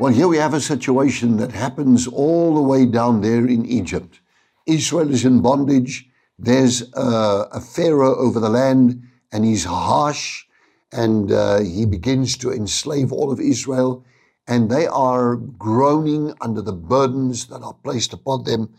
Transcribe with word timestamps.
Well, 0.00 0.12
here 0.12 0.26
we 0.26 0.38
have 0.38 0.54
a 0.54 0.60
situation 0.60 1.36
that 1.36 1.52
happens 1.52 2.08
all 2.08 2.52
the 2.56 2.60
way 2.60 2.84
down 2.84 3.20
there 3.20 3.46
in 3.46 3.64
Egypt. 3.64 4.18
Israel 4.66 5.08
is 5.08 5.24
in 5.24 5.40
bondage. 5.40 6.10
There's 6.36 6.92
a, 6.94 7.48
a 7.52 7.60
Pharaoh 7.60 8.16
over 8.16 8.40
the 8.40 8.48
land, 8.48 9.04
and 9.30 9.44
he's 9.44 9.64
harsh, 9.64 10.46
and 10.90 11.30
uh, 11.30 11.60
he 11.60 11.86
begins 11.86 12.36
to 12.38 12.50
enslave 12.50 13.12
all 13.12 13.30
of 13.30 13.38
Israel, 13.38 14.04
and 14.48 14.68
they 14.68 14.88
are 14.88 15.36
groaning 15.36 16.34
under 16.40 16.60
the 16.60 16.72
burdens 16.72 17.46
that 17.46 17.62
are 17.62 17.76
placed 17.84 18.12
upon 18.12 18.42
them. 18.42 18.74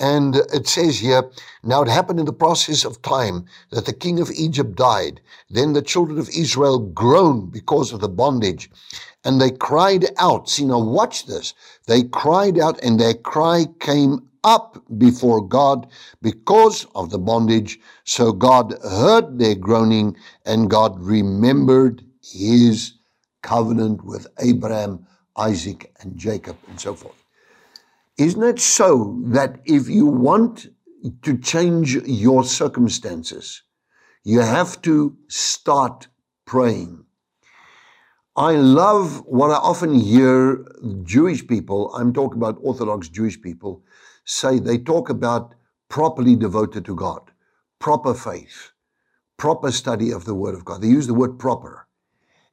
And 0.00 0.36
it 0.52 0.68
says 0.68 1.00
here, 1.00 1.28
now 1.64 1.82
it 1.82 1.88
happened 1.88 2.20
in 2.20 2.26
the 2.26 2.32
process 2.32 2.84
of 2.84 3.02
time 3.02 3.46
that 3.70 3.86
the 3.86 3.92
king 3.92 4.20
of 4.20 4.30
Egypt 4.30 4.76
died. 4.76 5.20
Then 5.50 5.72
the 5.72 5.82
children 5.82 6.18
of 6.18 6.28
Israel 6.28 6.78
groaned 6.78 7.50
because 7.52 7.92
of 7.92 8.00
the 8.00 8.08
bondage. 8.08 8.70
And 9.24 9.40
they 9.40 9.50
cried 9.50 10.06
out. 10.18 10.48
See, 10.48 10.64
now 10.64 10.78
watch 10.78 11.26
this. 11.26 11.52
They 11.86 12.04
cried 12.04 12.58
out, 12.58 12.82
and 12.82 12.98
their 12.98 13.14
cry 13.14 13.66
came 13.80 14.28
up 14.44 14.82
before 14.98 15.46
God 15.46 15.88
because 16.22 16.86
of 16.94 17.10
the 17.10 17.18
bondage. 17.18 17.80
So 18.04 18.32
God 18.32 18.74
heard 18.82 19.38
their 19.38 19.56
groaning, 19.56 20.16
and 20.46 20.70
God 20.70 20.98
remembered 21.00 22.04
his 22.22 22.94
covenant 23.42 24.04
with 24.04 24.26
Abraham, 24.40 25.06
Isaac, 25.36 25.92
and 26.00 26.16
Jacob, 26.16 26.56
and 26.68 26.80
so 26.80 26.94
forth. 26.94 27.24
Isn't 28.18 28.42
it 28.42 28.58
so 28.58 29.20
that 29.26 29.60
if 29.64 29.88
you 29.88 30.06
want 30.06 30.66
to 31.22 31.38
change 31.38 31.94
your 31.94 32.42
circumstances, 32.42 33.62
you 34.24 34.40
have 34.40 34.82
to 34.82 35.16
start 35.28 36.08
praying? 36.44 37.04
I 38.36 38.56
love 38.56 39.24
what 39.24 39.52
I 39.52 39.54
often 39.54 39.94
hear 39.94 40.64
Jewish 41.04 41.46
people, 41.46 41.94
I'm 41.94 42.12
talking 42.12 42.38
about 42.38 42.58
Orthodox 42.60 43.08
Jewish 43.08 43.40
people, 43.40 43.84
say 44.24 44.58
they 44.58 44.78
talk 44.78 45.08
about 45.08 45.54
properly 45.88 46.34
devoted 46.34 46.84
to 46.86 46.96
God, 46.96 47.30
proper 47.78 48.14
faith, 48.14 48.72
proper 49.36 49.70
study 49.70 50.10
of 50.10 50.24
the 50.24 50.34
Word 50.34 50.54
of 50.56 50.64
God. 50.64 50.82
They 50.82 50.88
use 50.88 51.06
the 51.06 51.14
word 51.14 51.38
proper. 51.38 51.86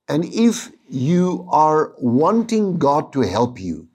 And 0.07 0.25
if 0.25 0.71
you 0.87 1.47
are 1.51 1.95
wanting 1.97 2.77
God 2.77 3.11
to 3.13 3.21
help 3.21 3.59
you, 3.59 3.87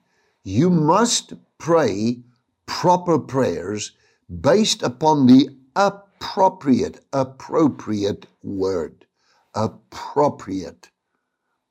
you 0.43 0.69
must 0.69 1.33
pray 1.57 2.19
proper 2.65 3.19
prayers 3.19 3.91
based 4.39 4.81
upon 4.81 5.27
the 5.27 5.49
appropriate, 5.75 6.99
appropriate 7.13 8.25
word. 8.43 9.05
Appropriate, 9.53 10.89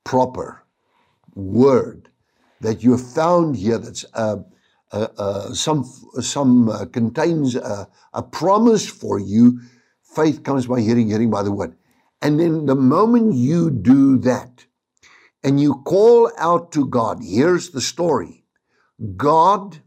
proper 0.05 0.65
word 1.35 2.11
that 2.61 2.83
you 2.83 2.93
have 2.93 3.13
found 3.13 3.57
here 3.57 3.79
that's 3.79 4.05
uh, 4.15 4.37
uh, 4.93 5.07
uh, 5.17 5.55
some, 5.55 5.85
some 6.21 6.69
uh, 6.69 6.85
contains 6.87 7.55
a 7.55 8.23
promise 8.33 8.89
for 8.89 9.19
you. 9.19 9.61
Faith 10.03 10.43
comes 10.43 10.67
by 10.67 10.81
hearing, 10.81 11.09
hearing 11.09 11.31
by 11.31 11.43
the 11.43 11.53
word. 11.53 11.77
And 12.21 12.39
then 12.39 12.67
the 12.67 12.75
moment 12.75 13.35
you 13.35 13.71
do 13.71 14.19
that 14.19 14.67
and 15.43 15.61
you 15.61 15.83
call 15.87 16.31
out 16.39 16.73
to 16.73 16.87
God, 16.87 17.21
here's 17.23 17.71
the 17.71 17.81
story 17.81 18.40
God, 19.17 19.81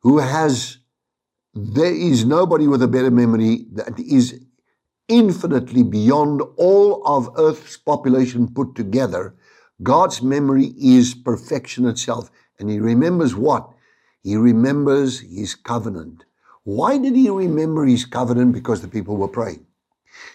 who 0.00 0.18
has, 0.18 0.78
there 1.54 1.94
is 1.94 2.24
nobody 2.24 2.66
with 2.66 2.82
a 2.82 2.88
better 2.88 3.10
memory 3.10 3.66
that 3.72 3.98
is 3.98 4.40
infinitely 5.08 5.82
beyond 5.82 6.42
all 6.56 7.02
of 7.04 7.30
Earth's 7.36 7.76
population 7.76 8.52
put 8.52 8.74
together. 8.74 9.34
God's 9.82 10.22
memory 10.22 10.74
is 10.78 11.14
perfection 11.14 11.86
itself. 11.86 12.30
And 12.58 12.70
He 12.70 12.78
remembers 12.78 13.34
what? 13.34 13.70
He 14.22 14.36
remembers 14.36 15.20
His 15.20 15.54
covenant. 15.54 16.24
Why 16.64 16.98
did 16.98 17.16
He 17.16 17.30
remember 17.30 17.86
His 17.86 18.04
covenant? 18.04 18.52
Because 18.52 18.82
the 18.82 18.88
people 18.88 19.16
were 19.16 19.28
praying. 19.28 19.66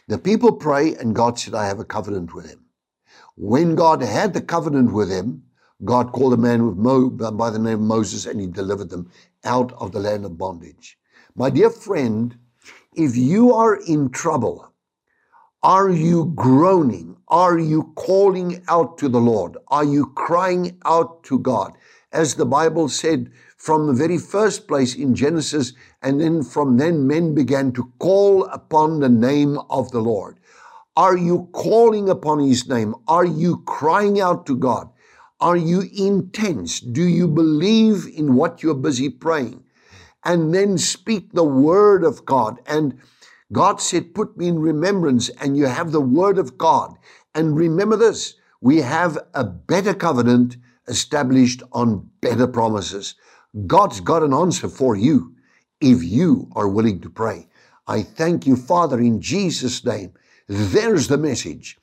The 0.08 0.18
people 0.18 0.52
pray, 0.52 0.96
and 0.96 1.16
God 1.16 1.40
said, 1.40 1.54
I 1.54 1.68
have 1.68 1.80
a 1.80 1.86
covenant 1.86 2.34
with 2.34 2.50
him. 2.50 2.66
When 3.36 3.76
God 3.76 4.02
had 4.02 4.34
the 4.34 4.42
covenant 4.42 4.94
with 4.94 5.10
him, 5.10 5.44
God 5.84 6.14
called 6.14 6.34
a 6.34 6.38
man 6.38 6.66
with 6.66 6.78
Mo, 6.78 7.16
uh, 7.22 7.32
by 7.32 7.50
the 7.50 7.60
name 7.60 7.74
of 7.74 7.82
Moses 7.82 8.26
and 8.26 8.40
he 8.40 8.48
delivered 8.48 8.90
them 8.90 9.12
out 9.44 9.74
of 9.74 9.92
the 9.92 10.00
land 10.00 10.24
of 10.26 10.38
bondage. 10.38 10.98
My 11.36 11.50
dear 11.50 11.70
friend, 11.70 12.38
if 12.94 13.18
you 13.18 13.54
are 13.54 13.76
in 13.76 14.10
trouble, 14.10 14.72
are 15.62 15.90
you 15.90 16.32
groaning? 16.36 17.18
Are 17.28 17.58
you 17.58 17.92
calling 17.96 18.64
out 18.68 18.98
to 19.00 19.10
the 19.10 19.20
Lord? 19.20 19.58
Are 19.68 19.84
you 19.84 20.06
crying 20.14 20.78
out 20.86 21.24
to 21.24 21.40
God? 21.40 21.74
As 22.12 22.36
the 22.36 22.46
Bible 22.46 22.88
said 22.88 23.32
from 23.58 23.88
the 23.88 23.94
very 23.94 24.18
first 24.18 24.68
place 24.68 24.96
in 24.96 25.16
Genesis, 25.16 25.74
and 26.02 26.22
then 26.22 26.44
from 26.44 26.78
then 26.78 27.08
men 27.08 27.34
began 27.34 27.72
to 27.74 27.92
call 28.00 28.46
upon 28.46 29.00
the 29.00 29.10
name 29.10 29.58
of 29.70 29.92
the 29.92 30.00
Lord. 30.00 30.40
Are 30.96 31.18
you 31.18 31.50
calling 31.52 32.08
upon 32.10 32.40
his 32.40 32.70
name? 32.70 32.96
Are 33.08 33.26
you 33.26 33.58
crying 33.66 34.22
out 34.22 34.46
to 34.46 34.56
God? 34.56 34.90
Are 35.40 35.58
you 35.58 35.84
intense? 35.96 36.80
Do 36.80 37.04
you 37.04 37.28
believe 37.28 38.08
in 38.08 38.36
what 38.36 38.64
you're 38.64 38.74
busy 38.74 39.10
praying? 39.10 39.64
And 40.24 40.54
then 40.54 40.78
speak 40.78 41.34
the 41.34 41.44
word 41.44 42.04
of 42.04 42.26
God. 42.26 42.60
And 42.66 42.98
God 43.52 43.82
said, 43.82 44.16
Put 44.16 44.38
me 44.38 44.48
in 44.48 44.60
remembrance, 44.60 45.30
and 45.30 45.58
you 45.58 45.66
have 45.66 45.92
the 45.92 46.02
word 46.02 46.38
of 46.38 46.58
God. 46.58 46.98
And 47.34 47.56
remember 47.56 47.98
this 47.98 48.36
we 48.62 48.78
have 48.78 49.18
a 49.34 49.44
better 49.44 49.94
covenant 49.94 50.58
established 50.88 51.62
on 51.74 52.10
better 52.22 52.48
promises. 52.48 53.16
God's 53.68 54.00
got 54.00 54.24
an 54.24 54.34
answer 54.34 54.70
for 54.70 54.96
you 54.96 55.36
if 55.82 56.04
you 56.04 56.50
are 56.56 56.68
willing 56.68 57.02
to 57.02 57.10
pray. 57.10 57.48
I 57.88 58.02
thank 58.02 58.48
you, 58.48 58.56
Father, 58.56 59.00
in 59.00 59.22
Jesus' 59.22 59.86
name. 59.86 60.14
There's 60.48 61.08
the 61.08 61.18
message. 61.18 61.78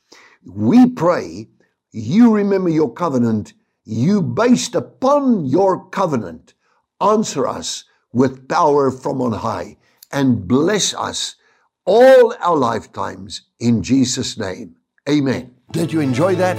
We 0.44 0.88
pray 0.88 1.48
you 1.92 2.30
remember 2.32 2.70
your 2.70 2.92
covenant, 2.92 3.52
you 3.84 4.22
based 4.22 4.74
upon 4.74 5.44
your 5.44 5.88
covenant, 5.90 6.54
answer 7.00 7.46
us 7.46 7.84
with 8.12 8.48
power 8.48 8.90
from 8.90 9.20
on 9.20 9.32
high 9.32 9.76
and 10.10 10.48
bless 10.48 10.94
us 10.94 11.36
all 11.84 12.34
our 12.40 12.56
lifetimes 12.56 13.42
in 13.60 13.82
Jesus' 13.82 14.38
name. 14.38 14.76
Amen. 15.08 15.54
Did 15.72 15.92
you 15.92 16.00
enjoy 16.00 16.34
that? 16.36 16.56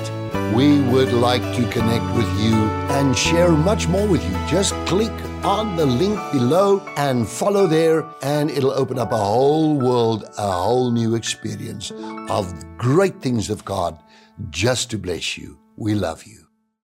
We 0.53 0.81
would 0.81 1.13
like 1.13 1.41
to 1.55 1.69
connect 1.69 2.05
with 2.15 2.27
you 2.39 2.53
and 2.93 3.17
share 3.17 3.51
much 3.51 3.87
more 3.87 4.07
with 4.07 4.23
you. 4.23 4.47
Just 4.47 4.73
click 4.85 5.11
on 5.43 5.75
the 5.75 5.85
link 5.85 6.19
below 6.31 6.79
and 6.97 7.27
follow 7.27 7.65
there, 7.65 8.07
and 8.21 8.51
it'll 8.51 8.71
open 8.71 8.99
up 8.99 9.11
a 9.11 9.17
whole 9.17 9.79
world, 9.79 10.25
a 10.37 10.51
whole 10.51 10.91
new 10.91 11.15
experience 11.15 11.91
of 12.29 12.53
great 12.77 13.21
things 13.21 13.49
of 13.49 13.63
God 13.65 13.97
just 14.49 14.89
to 14.91 14.97
bless 14.97 15.37
you. 15.37 15.59
We 15.75 15.95
love 15.95 16.23
you. 16.25 16.42